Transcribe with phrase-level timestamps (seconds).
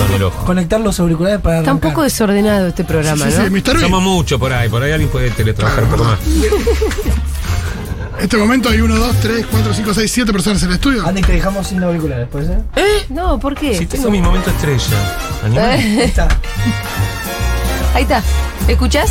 [0.00, 0.44] Ojo.
[0.44, 1.90] Conectar los auriculares para Está un arrancar.
[1.92, 3.50] poco desordenado este programa, Sí, sí, ¿no?
[3.50, 3.80] Mr.
[3.80, 4.10] Somos B.
[4.10, 6.18] muchos por ahí, por ahí alguien puede teletrabajar un poco más.
[8.18, 11.06] En este momento hay 1, 2, 3, 4, 5, 6, 7 personas en el estudio.
[11.06, 12.62] Antes te dejamos sin auriculares, ¿puede ser?
[13.10, 13.76] No, ¿por qué?
[13.76, 14.84] Si tengo mi momento estrella.
[15.44, 15.70] Animal.
[15.70, 16.28] Ahí está.
[17.94, 18.22] Ahí está.
[18.68, 19.10] ¿Escuchás?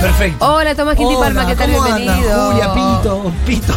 [0.00, 0.44] Perfecto.
[0.46, 1.70] Hola, Tomás Quinti Palma, ¿qué tal?
[1.70, 2.50] Bienvenido.
[2.52, 3.74] Julia, Pito, Pito.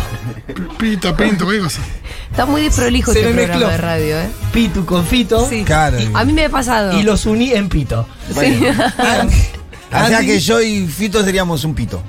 [0.78, 1.82] Pita, pinto, cualquier cosa.
[2.30, 3.72] Está muy desprolijo Se este me programa mezcló.
[3.72, 4.30] de radio, ¿eh?
[4.54, 5.48] Pitu con Fito.
[5.50, 5.64] Sí.
[5.64, 5.98] Claro.
[6.14, 7.00] A mí me ha pasado.
[7.00, 8.08] Y los uní en Pito.
[8.32, 8.64] Sí.
[9.92, 12.02] O sea que yo y Fito seríamos un pito.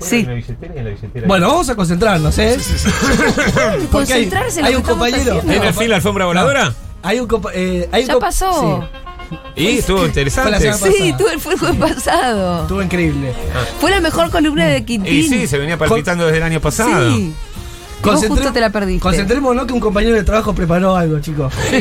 [0.00, 0.26] Sí.
[1.26, 2.58] Bueno, vamos a concentrarnos, ¿eh?
[3.90, 5.38] Porque hay- Concentrarse en lo hay que un estamos compañero.
[5.38, 5.52] haciendo.
[5.60, 6.74] ¿Tiene fila alfombra voladora?
[7.02, 8.88] Hay un compa- eh, hay un Ya comp- pasó.
[9.56, 10.58] Y estuvo Fue la interesante.
[10.60, 12.62] semana Sí, tuve el fuego pasado.
[12.62, 13.32] Estuvo increíble.
[13.80, 15.12] Fue la mejor columna de Quintín.
[15.14, 17.14] Y sí, se venía palpitando desde el año pasado.
[17.14, 17.32] Sí.
[18.02, 19.00] Vos justo te la perdiste.
[19.00, 21.52] Concentrémonos que un compañero de trabajo preparó algo, chicos.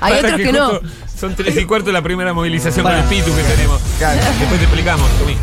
[0.00, 0.80] Hay- otros que no.
[1.18, 3.02] Son tres y cuarto la primera movilización Para.
[3.02, 3.80] con el pitu que tenemos.
[3.98, 4.20] Claro.
[4.38, 5.34] Después te explicamos, Tommy.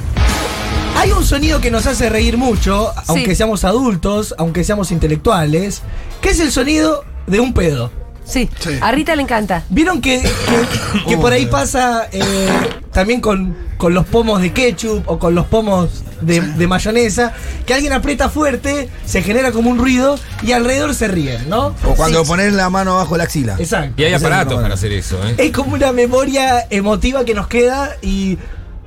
[0.97, 5.81] Hay un sonido que nos hace reír mucho, aunque seamos adultos, aunque seamos intelectuales,
[6.22, 7.91] que es el sonido de un pedo.
[8.26, 8.50] Sí.
[8.59, 8.72] Sí.
[8.81, 9.64] A Rita le encanta.
[9.70, 12.48] Vieron que, que- que por ahí pasa eh,
[12.92, 17.34] también con, con los pomos de ketchup o con los pomos de, de mayonesa,
[17.66, 21.76] que alguien aprieta fuerte, se genera como un ruido y alrededor se ríen, ¿no?
[21.86, 23.56] O cuando Sí, pones la mano abajo de la axila.
[23.59, 24.02] Exacto.
[24.02, 25.36] Y hay aparatos para hacer eso, ¿eh?
[25.38, 28.38] Es como una memoria emotiva que nos queda y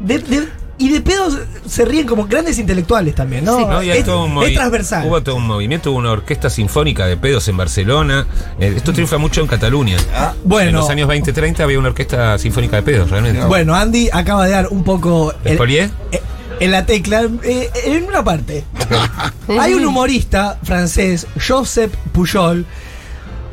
[0.00, 0.48] de, de-
[0.78, 3.58] y de pedos se ríen como grandes intelectuales también, ¿no?
[3.58, 3.64] Sí.
[3.64, 5.06] No, es, todo un es transversal.
[5.06, 8.26] Hubo todo un movimiento, hubo una orquesta sinfónica de pedos en Barcelona.
[8.60, 9.96] Eh, esto triunfa mucho en Cataluña.
[10.44, 10.68] bueno.
[10.70, 13.44] En los años 20-30 había una orquesta sinfónica de pedos, realmente.
[13.44, 15.90] Bueno, Andy acaba de dar un poco ¿El polié?
[16.12, 16.22] eh,
[16.60, 18.64] en la tecla, eh, en una parte.
[19.60, 22.66] Hay un humorista francés, Joseph Pujol.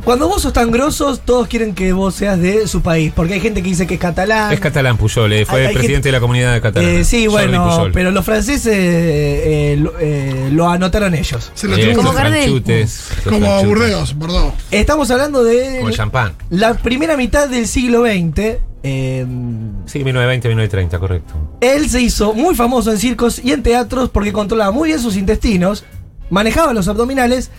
[0.05, 3.39] Cuando vos sos tan grosos, todos quieren que vos seas de su país, porque hay
[3.39, 4.53] gente que dice que es catalán.
[4.53, 6.89] Es catalán Puyol, eh, fue Hay- hay presidente gente- de la comunidad de Catalán.
[6.91, 7.91] Eh, sí, Jordi bueno, Pujol.
[7.91, 11.51] pero los franceses eh, eh, lo, eh, lo anotaron ellos.
[11.55, 13.67] Se lo tienen Como franchutes, como franchutes.
[13.67, 14.53] Burdeos, Bordeaux.
[14.69, 16.33] Estamos hablando de Como el champán.
[16.51, 18.59] la primera mitad del siglo XX.
[18.83, 19.25] eh,
[19.87, 21.33] Sí, 1920, 1930, correcto.
[21.61, 25.17] Él se hizo muy famoso en circos y en teatros porque controlaba muy bien sus
[25.17, 25.83] intestinos,
[26.29, 27.49] manejaba los abdominales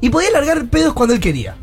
[0.00, 1.56] y podía largar pedos cuando él quería.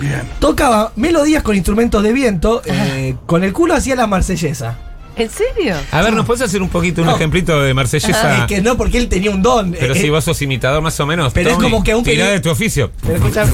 [0.00, 0.22] Bien.
[0.38, 4.78] Tocaba melodías con instrumentos de viento, eh, con el culo hacía la marsellesa.
[5.16, 5.74] ¿En serio?
[5.90, 7.14] A ver, ¿nos puedes hacer un poquito un No.
[7.16, 8.38] ejemplito de Marsellesa?
[8.38, 9.72] Es que no, porque él tenía un don.
[9.78, 11.32] Pero Eh, si eh, vos sos imitador más o menos.
[11.34, 12.90] Pero es como que a un tirá peri- de tu oficio.
[13.02, 13.44] pero escucha,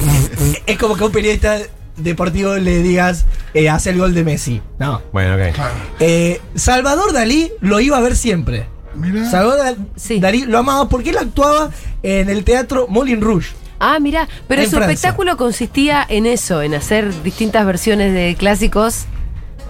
[0.65, 1.57] es como que a un periodista
[1.97, 4.61] deportivo le digas, eh, hace el gol de Messi.
[4.79, 5.01] No.
[5.11, 5.53] Bueno, ok.
[5.55, 5.73] Claro.
[5.99, 8.67] Eh, Salvador Dalí lo iba a ver siempre.
[8.95, 9.29] Mira.
[9.29, 10.19] Salvador Dal- Sí.
[10.21, 11.71] Dalí lo amaba porque él actuaba
[12.03, 13.49] en el teatro Moulin Rouge.
[13.79, 14.93] Ah, mira, pero En su Francia.
[14.93, 19.05] espectáculo consistía en eso, en hacer distintas versiones de clásicos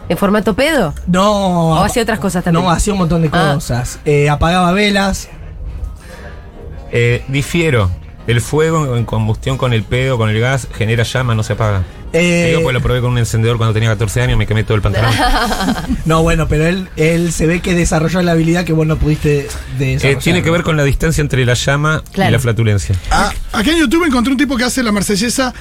[0.09, 0.93] en formato pedo.
[1.07, 1.71] No.
[1.71, 2.63] ¿O hacía otras cosas también?
[2.63, 3.51] No, hacía un montón de Ah.
[3.55, 3.99] cosas.
[4.05, 5.27] Eh, apagaba velas.
[6.91, 7.91] Eh, difiero.
[8.27, 11.83] El fuego en combustión con el pedo, con el gas, genera llama, no se apaga.
[12.13, 14.75] Eh, Digo, pues lo probé con un encendedor cuando tenía 14 años, me quemé todo
[14.75, 15.11] el pantalón.
[16.05, 19.39] no, bueno, pero él, él se ve que desarrolló la habilidad que vos no pudiste
[19.39, 20.21] Eh, desarrollar.
[20.23, 22.29] tiene que ver con la distancia entre la llama Claro.
[22.29, 22.95] y la flatulencia.
[23.11, 25.53] Ah, aquí en YouTube encontré un tipo que hace la marsellesa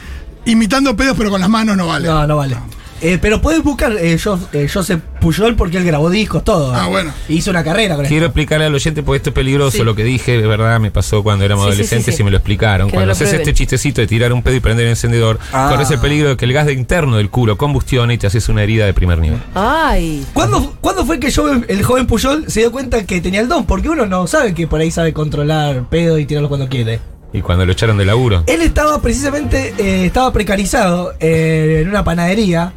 [0.44, 2.06] imitando pedos, pero con las manos no vale.
[2.09, 2.56] No, no vale.
[3.02, 6.74] Eh, pero puedes buscar eh, Jo- eh, Joseph Pujol porque él grabó discos, todo.
[6.74, 7.12] Ah, bueno.
[7.28, 8.30] Hizo una carrera con Quiero esto.
[8.30, 9.84] explicarle al oyente porque esto es peligroso, Sí.
[9.84, 12.22] lo que dije, de verdad, me pasó cuando éramos Sí, sí, sí, adolescentes sí.
[12.22, 12.86] y me lo explicaron.
[12.88, 13.40] Que no cuando lo haces prueben.
[13.48, 15.68] este chistecito de tirar un pedo y prender el encendedor, Ah.
[15.71, 18.48] corres el peligro de que el gas de interno del culo combustione y te haces
[18.48, 19.41] una herida de primer nivel.
[19.54, 20.24] Ay.
[20.32, 23.66] ¿Cuándo, cuándo fue que yo, el joven Pujol se dio cuenta que tenía el don?
[23.66, 27.00] Porque uno no sabe que por ahí sabe controlar pedo y tirarlo cuando quiere.
[27.32, 28.44] Y cuando lo echaron de laburo.
[28.47, 32.72] Él estaba precisamente, eh, estaba precarizado eh, en una panadería.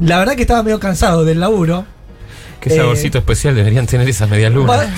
[0.00, 1.86] La verdad que estaba medio cansado del laburo.
[2.60, 4.88] Qué eh, saborcito especial deberían tener esas medias Va, lunas.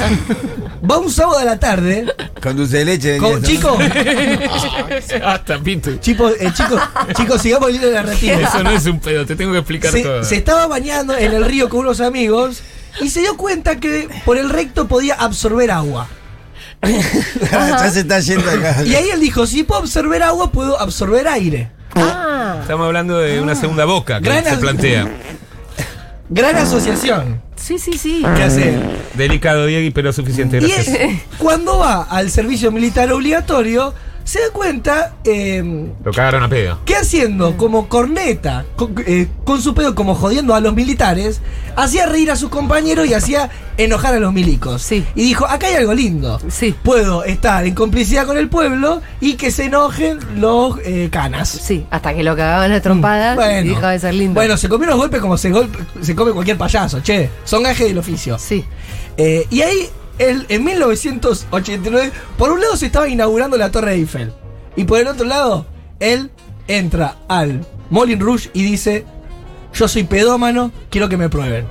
[0.91, 2.07] va un sábado a la tarde.
[2.43, 3.19] Con dulce de leche.
[3.19, 3.79] Con, chicos,
[5.25, 5.97] Hasta pito.
[5.97, 6.81] chicos, eh, chicos,
[7.15, 8.37] chicos, sigamos de la narrativa.
[8.41, 10.23] Eso no es un pedo, te tengo que explicar todo.
[10.23, 12.63] Se, se estaba bañando en el río con unos amigos
[13.01, 16.09] y se dio cuenta que por el recto podía absorber agua.
[17.51, 18.85] ya se está yendo acá.
[18.85, 21.71] Y ahí él dijo, si puedo absorber agua, puedo absorber aire.
[22.01, 25.09] Ah, Estamos hablando de una segunda boca que Gran se plantea.
[26.29, 28.23] Gran asociación sí, sí, sí.
[28.37, 28.79] que hace.
[29.15, 30.57] Delicado, Diego, pero suficiente.
[30.59, 30.89] Y Gracias.
[30.89, 33.95] él, cuando va al servicio militar obligatorio,
[34.29, 36.81] se da cuenta eh, Lo cagaron a pedo.
[36.85, 41.41] que haciendo como corneta, con, eh, con su pedo como jodiendo a los militares,
[41.77, 43.49] hacía reír a sus compañeros y hacía
[43.79, 44.83] enojar a los milicos.
[44.83, 45.03] Sí.
[45.15, 46.39] Y dijo, acá hay algo lindo.
[46.49, 46.75] Sí.
[46.83, 51.49] Puedo estar en complicidad con el pueblo y que se enojen los eh, canas.
[51.49, 54.35] Sí, hasta que lo cagaban a trompadas y dejaba de ser lindo.
[54.35, 57.31] Bueno, se comió unos golpes como se, golpe- se come cualquier payaso, che.
[57.45, 58.39] Son gajes del oficio.
[58.39, 58.63] Sí.
[59.17, 64.33] Eh, y ahí, él, en 1989, por un lado se estaba inaugurando la Torre Eiffel.
[64.77, 65.67] Y por el otro lado,
[66.01, 66.31] él
[66.69, 69.05] entra al Moulin Rouge y dice:
[69.75, 71.67] Yo soy pedómano, quiero que me prueben.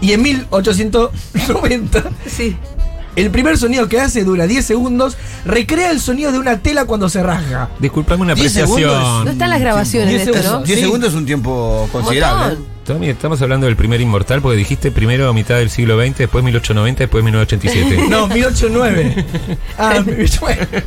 [0.00, 2.56] Y en 1890, Sí.
[3.16, 7.08] el primer sonido que hace dura 10 segundos, recrea el sonido de una tela cuando
[7.08, 7.68] se rasga.
[7.80, 8.80] Disculpame una 10 segundos.
[8.92, 9.28] No apreciación.
[9.28, 10.42] están las grabaciones de Diez esto, ¿no?
[10.42, 10.66] segundos.
[10.66, 10.84] 10 Sí.
[10.84, 12.58] segundos es un tiempo considerable.
[12.88, 17.22] Estamos hablando del primer inmortal porque dijiste primero mitad del siglo XX, después 1890, después
[17.22, 18.08] 1987.
[18.08, 19.24] No, 1809.
[19.78, 20.84] Ah, 1809.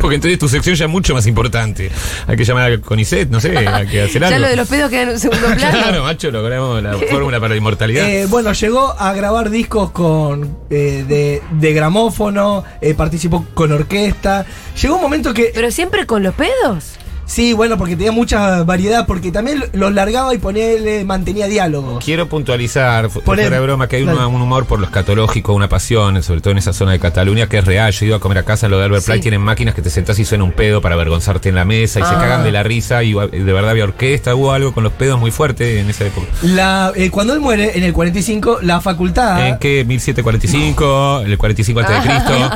[0.00, 1.90] Porque entonces tu sección ya es mucho más importante.
[2.26, 4.36] Hay que llamar a Conicet, no sé, hay que hacer algo.
[4.36, 5.78] Ya lo de los pedos queda en un segundo plano.
[5.78, 8.08] Claro, macho, logramos la fórmula para la inmortalidad.
[8.08, 14.44] Eh, bueno, llegó a grabar discos con eh, de, de gramófono, eh, participó con orquesta.
[14.80, 15.52] Llegó un momento que.
[15.54, 16.98] Pero siempre con los pedos.
[17.32, 21.98] Sí, bueno, porque tenía mucha variedad, porque también los largaba y ponele, mantenía diálogo.
[22.04, 24.26] Quiero puntualizar, Poné- fuera de broma, que hay un, dale.
[24.26, 27.56] un humor por lo escatológico, una pasión, sobre todo en esa zona de Cataluña, que
[27.58, 27.90] es real.
[27.92, 29.06] Yo he ido a comer a casa, lo de Albert Sí.
[29.12, 32.00] Play, tienen máquinas que te sentás y suena un pedo para avergonzarte en la mesa
[32.00, 32.18] y se Ah.
[32.18, 35.30] cagan de la risa y de verdad había orquesta, hubo algo con los pedos muy
[35.30, 36.26] fuerte en esa época.
[36.42, 39.48] La, eh, cuando él muere, en el 45, la facultad.
[39.48, 39.86] ¿En qué?
[39.86, 42.50] 1745, el 45 antes de Cristo.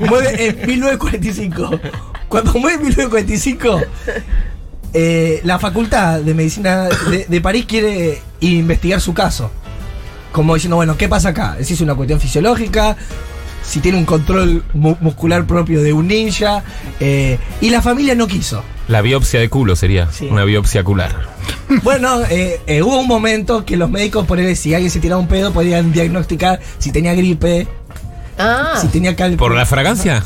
[0.00, 1.80] Mil- muere en 1945.
[2.34, 3.80] Cuando muere en 1945,
[4.92, 9.52] eh, la Facultad de Medicina de, de París quiere investigar su caso.
[10.32, 11.56] Como diciendo, bueno, ¿qué pasa acá?
[11.62, 12.96] Si es una cuestión fisiológica,
[13.62, 16.64] si tiene un control mu- muscular propio de un ninja.
[16.98, 18.64] eh, y la familia no quiso.
[18.88, 20.26] La biopsia de culo sería, Sí.
[20.28, 21.28] una biopsia ocular.
[21.84, 25.20] Bueno, eh, eh, hubo un momento que los médicos, por él, si alguien se tiraba
[25.20, 27.68] un pedo, podían diagnosticar si tenía gripe,
[28.38, 28.74] Ah.
[28.80, 29.38] si tenía cálculo.
[29.38, 30.24] ¿Por la fragancia?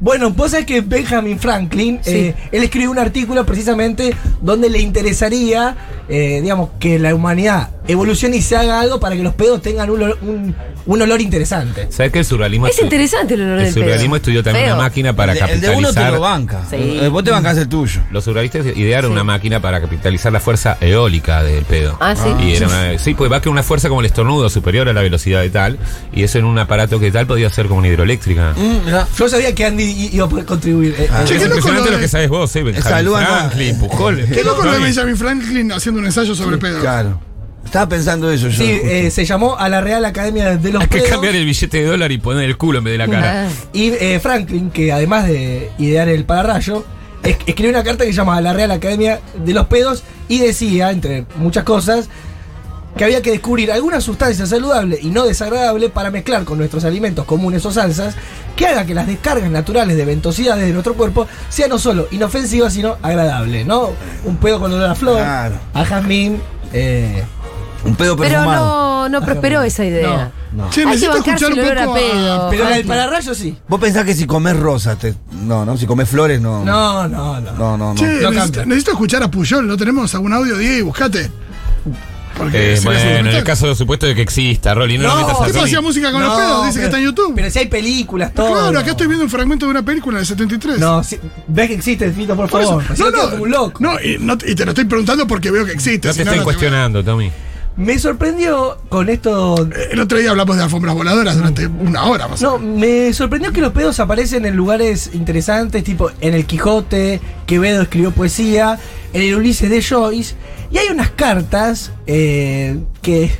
[0.00, 2.10] Bueno, vos sabés que Benjamin Franklin, Sí.
[2.10, 5.76] eh, él escribió un artículo precisamente donde le interesaría,
[6.08, 9.90] eh, digamos, que la humanidad evolucione y se haga algo para que los pedos tengan
[9.90, 10.54] un, olor- un-
[10.86, 11.86] un olor interesante.
[11.90, 13.84] ¿Sabes que el surrealismo Es interesante el olor El del pedo.
[13.84, 14.74] surrealismo estudió también Feo.
[14.74, 16.12] una máquina para el, de- el de uno te capitalizar.
[16.12, 16.62] lo banca.
[16.70, 16.76] Sí.
[17.02, 18.00] Eh, Vos te bancás el tuyo.
[18.10, 19.12] Los surrealistas idearon Sí.
[19.12, 21.96] una máquina para capitalizar la fuerza eólica del pedo.
[22.00, 22.28] Ah, sí.
[22.44, 25.02] Y era una, sí, pues va que una fuerza como el estornudo superior a la
[25.02, 25.78] velocidad de tal,
[26.12, 28.54] y eso en un aparato que tal podía ser como una hidroeléctrica.
[28.56, 29.16] Mm.
[29.18, 30.94] Yo sabía que Andy iba a poder contribuir.
[30.98, 31.22] eh, Ah.
[31.22, 34.24] eh, Che, es loco impresionante lo de- que sabes vos, eh, Benjamin Franklin, Pujol.
[34.32, 34.78] Qué loco lo de.
[34.80, 36.80] Benjamin Franklin haciendo un ensayo sobre pedos.
[36.80, 37.20] Claro.
[37.64, 38.56] Estaba pensando eso yo.
[38.64, 41.10] sí, eh, se llamó a la Real Academia de los Hay que Pedos.
[41.10, 43.48] cambiar el billete de dólar y poner el culo en vez de la cara.
[43.72, 46.84] Y eh, Franklin, que además de idear el pararrayo,
[47.22, 50.38] es- escribió una carta que se llama a la Real Academia de los Pedos y
[50.38, 52.08] decía, entre muchas cosas,
[52.96, 57.24] que había que descubrir alguna sustancia saludable y no desagradable para mezclar con nuestros alimentos
[57.24, 58.14] comunes o salsas
[58.54, 62.72] que haga que las descargas naturales de ventosidades de nuestro cuerpo sean no solo inofensivas,
[62.72, 63.90] sino agradables, ¿no?
[64.24, 65.56] Un pedo con olor a flor, Claro.
[65.74, 66.40] a jazmín,
[66.72, 67.24] eh,
[67.84, 69.08] Un pedo Pero perfumado.
[69.08, 70.32] no, no prosperó esa idea.
[70.52, 70.70] No.
[70.70, 72.50] Che, Hay que necesito bancarse escuchar un el olor a poco pedo.
[72.50, 72.86] pero en el Franklin.
[72.88, 73.58] pararrayo sí.
[73.68, 75.14] Vos pensás que si comés rosa, te...
[75.42, 76.64] no, no, si comés flores, no.
[76.64, 77.52] No, no, no.
[77.52, 77.92] no, no.
[77.92, 77.94] no.
[77.94, 78.64] Che, No necesito, cambia.
[78.66, 80.78] necesito escuchar a Puyol, ¿no tenemos algún audio, Diego?
[80.78, 81.30] Y buscate.
[82.36, 85.40] Porque Eh, bueno, en el caso supuesto de que exista, Rolly, no, No, lo metas
[85.40, 85.64] a ¿Tipo Tony.
[85.66, 86.66] hacía música con los No, pedos?
[86.66, 87.32] Dice que pero- está en YouTube.
[87.36, 88.52] Pero si hay películas, todo.
[88.52, 90.78] Claro, acá estoy viendo un fragmento de una película del 73.
[90.80, 92.84] No, si- ves que existe, Fito, por Por eso- favor.
[92.90, 93.78] Así no, no, quedo no, como un loco.
[93.80, 96.08] no, y, no- y te lo estoy preguntando porque veo que existe.
[96.08, 97.30] No si te no, estoy no te- cuestionando, Tommy.
[97.76, 99.68] Me sorprendió con esto.
[99.90, 103.52] El otro día hablamos de alfombras voladoras durante una hora más o No, me sorprendió
[103.52, 108.78] que los pedos aparecen en lugares interesantes, tipo en el Quijote, Quevedo escribió poesía,
[109.12, 110.36] en el Ulises de Joyce,
[110.70, 113.32] y hay unas cartas eh, que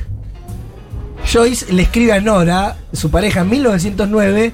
[1.31, 4.51] Joyce le escribe a Nora, su pareja, en 1909,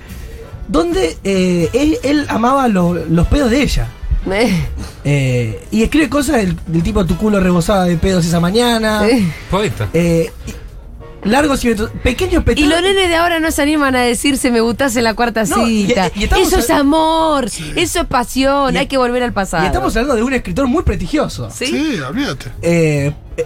[0.68, 3.88] donde eh, él, él amaba lo- los pedos de ella.
[4.32, 4.66] Eh,
[5.04, 9.08] Eh, y escribe cosas del, del tipo tu culo rebosaba de pedos esa mañana.
[9.08, 9.26] eh.
[9.50, 9.88] Poeta.
[9.94, 11.74] Eh, y- largos y
[12.04, 12.70] pequeños Y petardos.
[12.72, 15.68] los nenes de ahora no se animan a decirse me gustás en la cuarta No,
[15.68, 16.12] y- cita.
[16.16, 19.64] y eso es amor, eso es pasión, Y- hay que volver al pasado.
[19.64, 21.50] Y estamos hablando de un escritor muy prestigioso.
[21.52, 21.66] ¿Sí?
[21.68, 22.52] Sí, olvídate.
[22.62, 23.46] Eh, eh,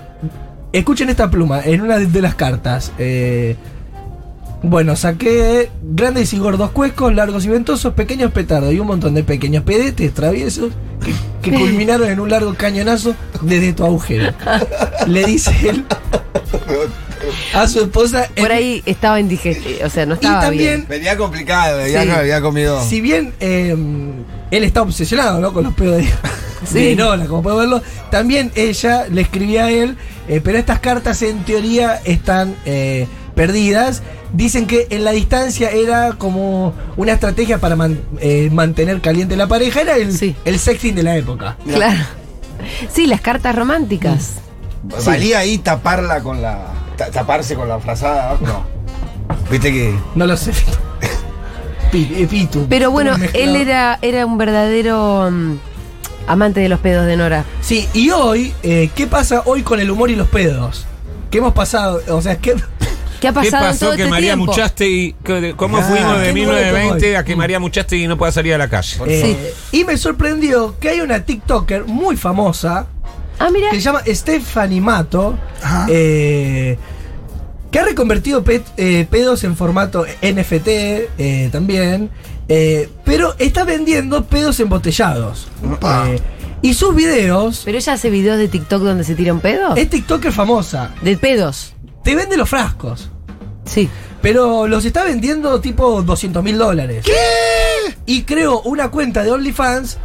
[0.74, 2.92] escuchen esta pluma en una de, de las cartas.
[2.98, 3.56] Eh,
[4.68, 9.24] Bueno, saqué grandes y gordos cuescos, largos y ventosos, pequeños petardos y un montón de
[9.24, 10.72] pequeños pedetes traviesos
[11.04, 14.34] que, que culminaron en un largo cañonazo desde tu agujero.
[15.08, 15.86] Le dice él
[17.54, 18.28] a su esposa.
[18.36, 20.86] Por en- ahí estaba indigestivo, o sea, no y estaba también, bien.
[20.90, 22.10] Venía complicado, venía, Sí.
[22.10, 22.84] había comido.
[22.84, 23.76] si bien eh,
[24.52, 25.54] él está obsesionado ¿no?
[25.54, 26.10] con los pedos de,
[26.68, 26.84] Sí.
[26.86, 29.96] de Nola, como puede verlo, también ella le escribía a él,
[30.28, 34.02] eh, pero estas cartas en teoría están eh, perdidas.
[34.34, 39.48] Dicen que en la distancia era como una estrategia para man- eh, mantener caliente la
[39.48, 40.36] pareja, era el, Sí.
[40.46, 41.58] el sexting de la época.
[41.72, 42.04] Claro.
[42.92, 44.32] Sí, las cartas románticas.
[45.06, 46.60] Valía ahí taparla con la.
[46.98, 48.38] ta- taparse con la frazada.
[48.42, 48.66] No.
[49.52, 49.96] Viste que.
[50.16, 50.52] No lo sé.
[51.94, 52.66] Eh, Pitu.
[52.68, 55.54] Pero bueno, él era, era un verdadero mm,
[56.28, 57.46] amante de los pedos de Nora.
[57.62, 60.86] Sí, y hoy, eh, ¿qué pasa hoy con el humor y los pedos?
[61.32, 62.02] ¿Qué hemos pasado?
[62.10, 62.54] O sea, ¿qué,
[63.20, 64.46] ¿Qué ha ¿Qué pasado en todo pasó que este María tiempo?
[64.52, 65.16] Muchastegui,
[65.56, 68.58] cómo Ah, fuimos de qué 1920 nuevo a que María Muchastegui no pueda salir a
[68.58, 68.98] la calle?
[69.22, 69.38] Sí.
[69.72, 72.88] Y me sorprendió que hay una TikToker muy famosa
[73.40, 73.70] Ah, mira.
[73.70, 75.88] que se llama Stephanie Mato, Ajá.
[75.90, 76.78] eh,
[77.72, 78.44] que ha reconvertido
[78.78, 82.10] eh, pedos en formato NFT eh, también,
[82.48, 85.48] eh, pero está vendiendo pedos embotellados.
[85.74, 86.10] Opa.
[86.10, 86.20] Eh,
[86.62, 89.76] y sus videos, Pero ella hace videos de TikTok donde se tira un pedo.
[89.76, 91.74] es TikToker famosa, De pedos.
[92.06, 93.10] Te vende los frascos.
[93.66, 93.90] Sí.
[94.22, 97.04] Pero los está vendiendo tipo 200 mil dólares.
[97.06, 97.98] ¿Qué?
[98.06, 99.98] Y creo una cuenta de OnlyFans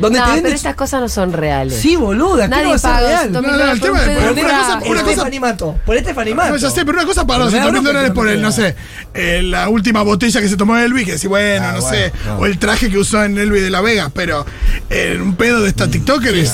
[0.00, 1.78] donde No, te pero estas cosas no son reales.
[1.78, 3.32] Sí, boluda, ¿qué no Nadie va a ser paga real?
[3.32, 5.78] 200 No, no, el tema es- una cosa- una cosa- Stephanie Mato.
[5.86, 6.50] Por Stephanie Mato.
[6.50, 8.74] No, ya sé, pero una cosa para 200 mil dólares por no el, no sé,
[9.14, 12.12] eh, la última botella que se tomó Elvis, que decís, bueno, Ah, no bueno, sé,
[12.26, 12.38] no.
[12.38, 14.44] o el traje que usó en Elvis de la Vega, pero
[14.90, 16.52] eh, un pedo de esta TikToker es,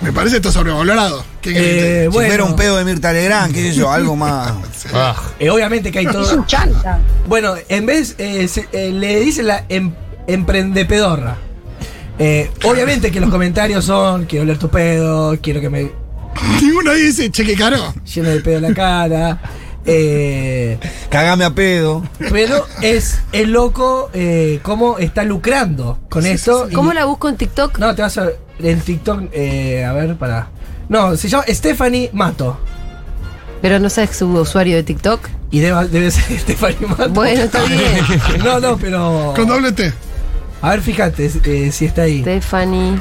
[0.00, 1.24] me parece que está sobrevalorado.
[1.44, 4.52] Eh, Si bueno, fuera un pedo de Mirta Legrand, qué sé yo, algo más.
[4.94, 6.44] Ah, eh, obviamente que hay todo.
[7.28, 9.94] Bueno, en vez eh, se- eh, le dice la em-
[10.26, 11.36] emprendepedorra.
[12.18, 15.90] Eh, obviamente que los comentarios son quiero oler tu pedo, quiero que me
[16.60, 17.94] Ninguno ahí dice, che, qué caro.
[18.12, 19.40] llene de pedo la cara.
[19.84, 20.78] Eh,
[21.10, 22.02] Cagame a pedo.
[22.30, 26.68] pero es el loco eh, cómo está lucrando con esto.
[26.70, 27.78] y- ¿Cómo la busco en TikTok?
[27.78, 28.28] No, te vas a.
[28.58, 30.48] En TikTok, eh, a ver, para.
[30.88, 32.58] No, se llama Stephanie Mato.
[33.60, 35.28] Pero no sabes su usuario de TikTok.
[35.50, 37.10] Y debe, debe ser Stephanie Mato.
[37.10, 37.82] Bueno, está bien.
[38.44, 39.32] No, no, pero.
[39.36, 39.92] Con doble T.
[40.60, 42.20] A ver, fíjate eh, si está ahí.
[42.22, 42.98] Stephanie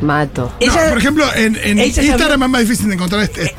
[0.00, 0.44] Mato.
[0.44, 3.42] No, Ella- por ejemplo, en, en Instagram es más difícil de encontrar este.
[3.44, 3.54] este.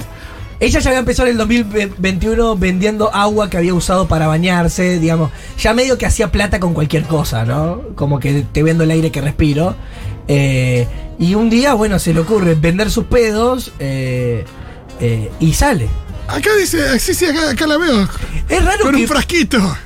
[0.59, 5.29] Ella ya había empezado en el 2021 vendiendo agua que había usado para bañarse, digamos.
[5.59, 7.81] Ya medio que hacía plata con cualquier cosa, ¿no?
[7.95, 9.75] Como que te vendo el aire que respiro.
[10.29, 10.87] Eh,
[11.19, 14.45] y un día, bueno, se le ocurre vender sus pedos eh,
[14.99, 15.87] eh, y sale.
[16.27, 18.07] Acá dice, sí, sí, acá, acá la veo.
[18.49, 19.77] Es raro Con que un frasquito.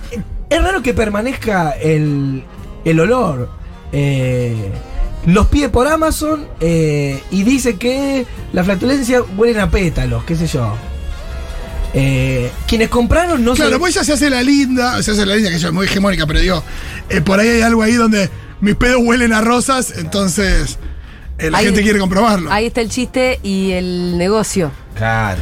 [0.49, 2.43] Es raro que permanezca el,
[2.85, 3.49] el olor.
[3.91, 4.71] Eh,
[5.25, 10.47] los pide por Amazon eh, y dice que la flatulencia huelen a pétalos, qué sé
[10.47, 10.75] yo.
[11.93, 13.79] Eh, quienes compraron no Claro, se...
[13.79, 16.39] pues ella se hace la linda, se hace la linda, que es muy hegemónica, pero
[16.39, 16.63] digo,
[17.09, 18.29] eh, por ahí hay algo ahí donde
[18.61, 20.77] mis pedos huelen a rosas, entonces eh,
[21.39, 22.51] la Ahí- gente quiere comprobarlo.
[22.51, 24.71] Ahí está el chiste y el negocio.
[24.95, 25.41] Claro.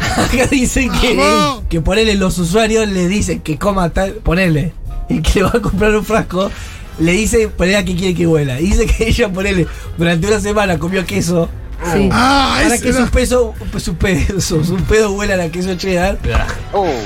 [0.16, 1.64] Acá dicen que, Vamos.
[1.68, 4.72] que ponele los usuarios le dicen que coma tal, ponele,
[5.08, 6.50] y que le va a comprar un frasco,
[6.98, 8.60] le dice ponele a que quiere que huela.
[8.60, 9.66] Y dice que ella ponele,
[9.98, 11.48] durante una semana comió queso.
[11.92, 12.08] Sí.
[12.12, 16.18] Ah, Para que sus pesos, sus pedos, sus pedos huelan a queso cheddar.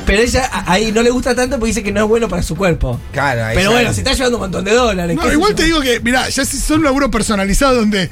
[0.06, 2.42] Pero ella a- ahí no le gusta tanto porque dice que no es bueno para
[2.42, 3.00] su cuerpo.
[3.12, 5.16] Claro, ahí Pero ya- bueno, se está llevando un montón de dólares.
[5.16, 8.10] No, qué igual te digo que, mirá, ya si son un laburo personalizado donde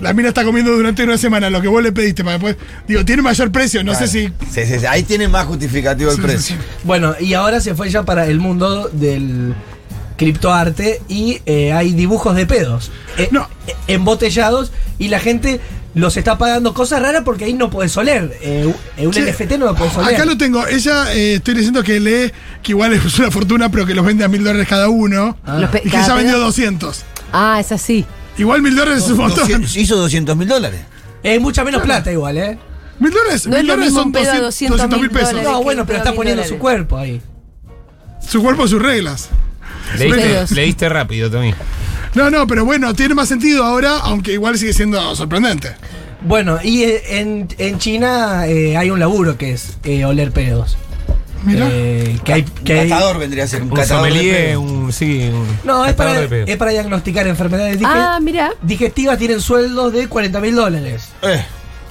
[0.00, 2.56] la mina está comiendo durante una semana lo que vos le pediste para después.
[2.88, 4.06] Digo, tiene mayor precio, no Claro.
[4.06, 4.26] sé si.
[4.50, 6.56] Sí, sí, sí, Ahí tiene más justificativo el Sí, sí, precio.
[6.56, 6.62] sí.
[6.82, 9.54] Bueno, y ahora se fue ya para el mundo del
[10.16, 13.48] criptoarte y eh, hay dibujos de pedos eh, No.
[13.66, 15.60] eh, embotellados y la gente
[15.94, 18.36] los está pagando cosas raras porque ahí no puedes oler.
[18.42, 19.20] Eh, un Sí.
[19.20, 20.14] NFT no lo puedes oler.
[20.14, 20.66] Acá lo tengo.
[20.66, 24.24] Ella, eh, estoy diciendo que lee, que igual es una fortuna, pero que los vende
[24.24, 25.36] a mil dólares cada uno.
[25.46, 25.68] Ah.
[25.84, 27.04] Y que vendió pedo- 200.
[27.32, 28.04] Ah, es así.
[28.36, 29.38] Igual mil dólares es un montón.
[29.40, 30.80] 200 hizo 200 mil dólares.
[31.22, 32.58] Es mucha menos plata igual, ¿eh?
[32.98, 35.10] Mil dólares, No es mil lo dólares mismo son un pedo a 200 200 mil
[35.10, 35.42] pesos.
[35.44, 36.48] No, bueno, pero está poniendo dólares.
[36.48, 37.20] su cuerpo ahí.
[38.28, 39.28] Su cuerpo, sus reglas.
[39.98, 40.50] Leíste, Pedos.
[40.52, 41.54] leíste rápido, Tommy.
[42.14, 45.74] No, no, pero bueno, tiene más sentido ahora, aunque igual sigue siendo sorprendente.
[46.22, 50.76] Bueno, y eh, en, en China eh, hay un laburo que es eh, oler pedos.
[51.44, 51.68] Mira.
[51.70, 54.44] Eh, que hay, que Un hay- catador vendría a ser un, Un catador de sommelier,
[54.46, 54.60] pedo.
[54.62, 54.92] un.
[54.92, 55.46] Sí, un.
[55.64, 58.52] No, es para, de es para diagnosticar enfermedades dige- Ah, mira.
[58.62, 59.18] digestivas.
[59.18, 61.08] Tienen sueldos de 40 mil dólares.
[61.20, 61.44] Eh,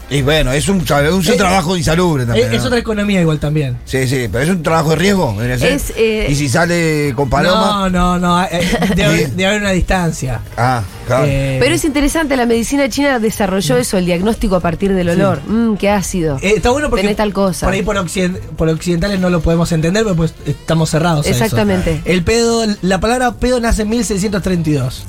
[0.09, 2.53] Y bueno, es un, es un Eh, trabajo insalubre también.
[2.53, 3.77] Es, otra economía igual también.
[3.85, 5.41] Sí, sí, pero es un trabajo de riesgo.
[5.41, 7.89] Es, eh, y si sale con paloma.
[7.89, 8.43] No, no, no.
[8.43, 8.61] eh,
[8.95, 10.41] debe, haber- debe haber una distancia.
[10.55, 11.23] Ah, claro.
[11.27, 15.41] Eh, Pero es interesante, la medicina china desarrolló eso, el diagnóstico a partir del olor.
[15.47, 16.37] Mmm, qué ácido.
[16.41, 17.65] eh, está bueno porque Tenés tal cosa.
[17.65, 21.25] por ahí por, occiden- por occidentales no lo podemos entender, pero pues estamos cerrados.
[21.25, 21.43] a eso.
[21.43, 22.01] Exactamente.
[22.05, 25.05] El pedo, la palabra pedo nace en 1632.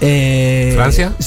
[0.00, 1.12] Eh, ¿Francia?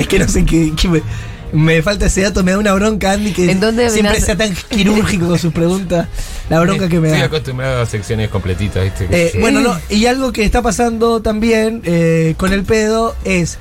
[0.00, 1.02] es que no sé qué, qué me,
[1.52, 4.54] me falta ese dato, me da una bronca Andy que ¿En dónde siempre sea tan
[4.68, 6.06] quirúrgico con sus preguntas.
[6.48, 7.26] La bronca que me Estoy da.
[7.26, 9.08] acostumbrado a secciones completitas, ¿viste?
[9.10, 13.58] Eh, bueno, no, y algo que está pasando también eh, con el pedo es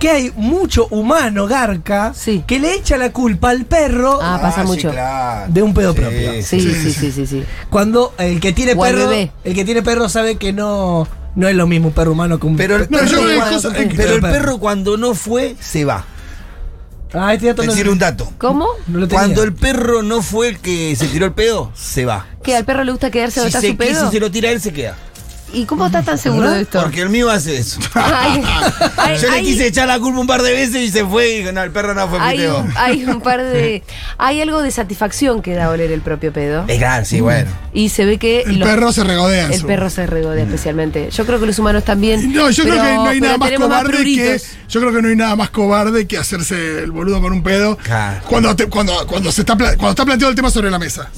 [0.00, 2.42] que hay mucho humano garca Sí.
[2.46, 4.90] que le echa la culpa al perro Ah, pasa sí, mucho.
[4.90, 5.50] claro.
[5.52, 6.32] de un pedo Sí, propio.
[6.42, 7.44] Sí, sí, sí, sí, sí.
[7.70, 11.54] cuando el que tiene O perro, el que tiene perro sabe que no no es
[11.56, 14.96] lo mismo un perro humano que un Pero el perro No, Pero el perro cuando
[14.96, 16.04] no fue, se va.
[17.12, 18.32] Ah, este dato Te no, decir un dato.
[18.38, 18.66] ¿Cómo?
[18.88, 19.20] no lo tenía.
[19.22, 22.26] Cuando el perro no fue el que se tiró el pedo, se va.
[22.42, 23.90] ¿Que al perro le gusta quedarse donde Si está se su pedo?
[23.90, 24.96] quiso, se lo tira él, se queda.
[25.54, 26.82] ¿Y cómo estás tan seguro de esto?
[26.82, 27.80] Porque el mío hace eso.
[27.94, 28.42] Ay,
[28.96, 31.30] ay, Yo le ay, quise echar la culpa un par de veces y se fue
[31.34, 33.82] y dijo, no, el perro no fue hay, un, hay un par de.
[34.18, 36.64] Hay algo de satisfacción que da oler el propio pedo.
[36.68, 37.50] Es grande, sí, bueno.
[37.72, 38.42] Y se ve que.
[38.42, 39.46] El los- perro se regodea.
[39.46, 41.10] en El su- perro se regodea especialmente.
[41.10, 42.32] Yo creo que los humanos también.
[42.32, 43.96] No, yo creo que no hay pero nada más tenemos cobarde que.
[43.96, 44.42] pruritos.
[44.68, 47.76] Yo creo que no hay nada más cobarde que hacerse el boludo con un pedo.
[47.76, 48.20] Claro.
[48.28, 51.10] Cuando, te- cuando, cuando, se está, pla- cuando está planteado el tema sobre la mesa.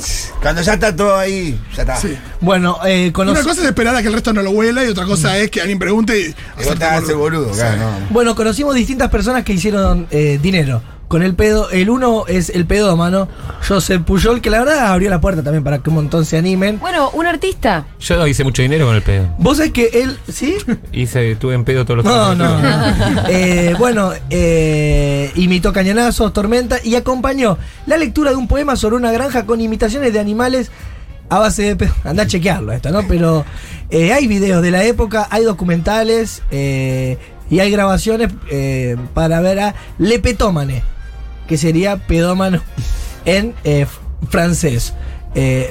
[0.43, 1.97] Cuando ya está todo ahí, ya está.
[1.97, 2.17] Sí.
[2.41, 5.05] Bueno, eh, Una cosa es esperar a que el resto no lo huela y otra
[5.05, 6.23] cosa es que alguien pregunte y.
[6.63, 7.19] Y vos te boludo.
[7.19, 7.91] boludo, claro, no.
[8.11, 11.71] Bueno, conocimos distintas personas que hicieron eh, dinero con el pedo.
[11.71, 13.29] El uno es el pedómano,
[13.67, 16.81] Joseph Pujol, que la verdad abrió la puerta también para que un montón se animen.
[16.81, 17.87] Bueno, un artista.
[18.01, 19.29] Yo hice mucho dinero con el pedo.
[19.39, 20.57] Vos sabés que él, ¿sí?
[20.93, 22.39] Hice, tuve en pedo todos los No, años.
[22.39, 22.61] no.
[22.61, 23.23] no.
[23.29, 27.57] Eh, bueno, eh, imitó cañonazos, tormenta y acompañó
[27.87, 30.71] la lectura de un poema sobre una granja con imitaciones de animales
[31.29, 31.91] a base de...
[32.05, 33.07] Anda a chequearlo esto, ¿no?
[33.09, 33.45] Pero
[33.91, 37.19] eh, hay videos de la época, hay documentales eh,
[37.51, 40.83] y hay grabaciones eh, para ver a Lepetómane,
[41.49, 42.61] que sería pedómano
[43.25, 43.55] en
[44.29, 44.93] francés.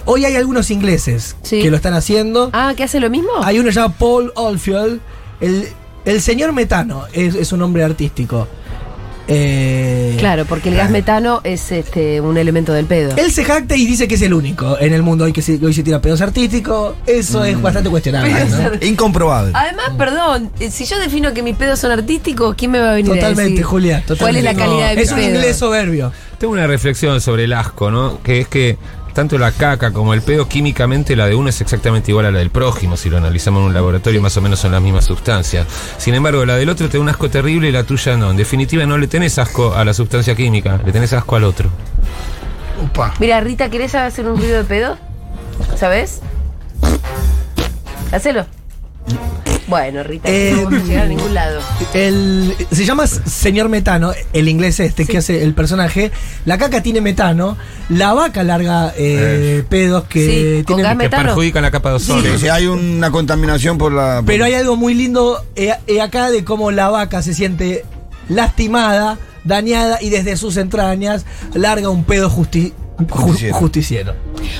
[0.05, 1.59] Hoy hay algunos ingleses Sí.
[1.61, 2.51] que lo están haciendo.
[2.53, 3.31] Ah, ¿que hace lo mismo?
[3.43, 4.99] Hay uno llamado Paul Oldfield.
[5.41, 5.67] El,
[6.05, 8.47] el señor Metano es, es un nombre artístico.
[9.27, 13.15] Eh, Claro, porque el gas metano es este un elemento del pedo.
[13.17, 15.59] Él se jacta y dice que es el único en el mundo hoy que se,
[15.63, 16.95] hoy se tira pedos artísticos.
[17.05, 18.33] Eso es bastante cuestionable.
[18.45, 18.87] ¿no?
[18.87, 19.51] Incomprobable.
[19.53, 22.95] Además, perdón, eh, si yo defino que mis pedos son artísticos, ¿quién me va a
[22.95, 24.03] venir a Totalmente, decir Julia.
[24.05, 24.43] ¿Cuál es totalmente.
[24.43, 25.27] la calidad de mi Es un pedo?
[25.29, 26.11] inglés soberbio.
[26.37, 28.21] Tengo una reflexión sobre el asco, ¿no?
[28.21, 28.77] Que es que
[29.15, 32.39] tanto la caca como el pedo, químicamente la de uno es exactamente igual a la
[32.39, 35.65] del prójimo, si lo analizamos en un laboratorio, más o menos son las mismas sustancias.
[35.97, 38.31] Sin embargo, la del otro te da un asco terrible y la tuya no.
[38.31, 41.69] En definitiva, no le tenés asco a la sustancia química, le tenés asco al otro.
[42.83, 43.13] Upa.
[43.19, 44.97] Mira, Rita, ¿querés hacer un ruido de pedo?
[45.77, 46.19] ¿Sabes?
[48.11, 48.45] Hacelo.
[49.67, 51.59] Bueno, Rita, Eh, no vamos a llegar a ningún lado.
[51.93, 56.11] El, se llama señor metano, el inglés este que hace el personaje.
[56.45, 57.57] La caca tiene metano,
[57.89, 62.21] la vaca larga eh, pedos que Sí, tienen- Que perjudican la capa de ozono.
[62.21, 64.17] Sí, sí, hay una contaminación por la.
[64.17, 67.83] por- Pero hay algo muy lindo eh, eh, acá de cómo la vaca se siente
[68.29, 71.25] lastimada, dañada y desde sus entrañas
[71.55, 73.55] larga un pedo justi- ju- Justiciero.
[73.55, 74.13] justiciero.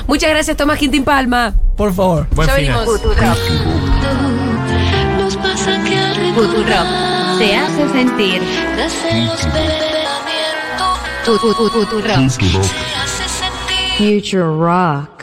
[0.08, 1.54] Muchas gracias, Tomás Quintín Palma.
[1.78, 2.28] Por favor.
[2.32, 2.86] Buen ya final.
[2.86, 4.24] venimos.
[6.36, 8.41] Futurock te hace sentir.
[8.75, 12.29] Nacen los pensamientos, Tu, tu, tu, Futurock.
[12.29, 14.21] se hace sentir.
[14.21, 15.14] Future Rock.